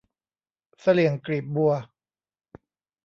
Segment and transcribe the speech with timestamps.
[0.79, 1.73] เสลี่ยงกลีบบัว